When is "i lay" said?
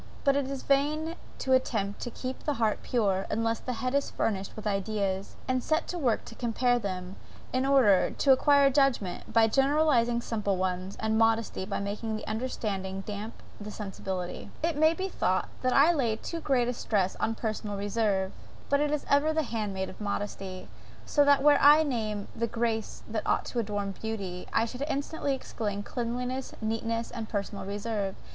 15.73-16.15